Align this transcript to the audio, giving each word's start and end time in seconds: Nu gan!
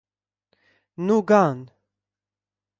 Nu 1.05 1.17
gan! 1.29 1.59